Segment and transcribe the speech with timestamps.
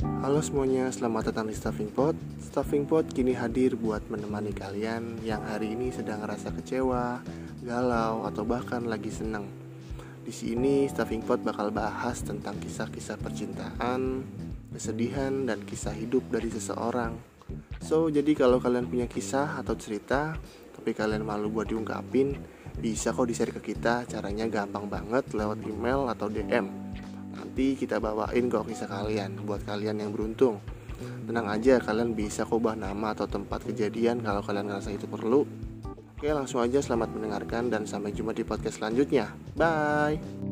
[0.00, 2.16] Halo semuanya, selamat datang di Stuffing Pot.
[2.40, 7.20] Stuffing Pot kini hadir buat menemani kalian yang hari ini sedang ngerasa kecewa,
[7.60, 9.44] galau, atau bahkan lagi senang.
[10.24, 14.24] Di sini Stuffing Pot bakal bahas tentang kisah-kisah percintaan,
[14.72, 17.20] kesedihan, dan kisah hidup dari seseorang.
[17.84, 20.32] So, jadi kalau kalian punya kisah atau cerita,
[20.80, 22.40] tapi kalian malu buat diungkapin,
[22.80, 24.08] bisa kok di-share ke kita.
[24.08, 26.88] Caranya gampang banget lewat email atau DM
[27.50, 30.62] nanti kita bawain kok kisah kalian buat kalian yang beruntung.
[31.26, 35.42] Tenang aja, kalian bisa ubah nama atau tempat kejadian kalau kalian ngerasa itu perlu.
[36.14, 39.34] Oke, langsung aja selamat mendengarkan dan sampai jumpa di podcast selanjutnya.
[39.58, 40.49] Bye.